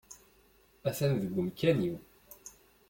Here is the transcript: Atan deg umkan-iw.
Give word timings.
Atan 0.87 1.13
deg 1.21 1.33
umkan-iw. 1.39 1.97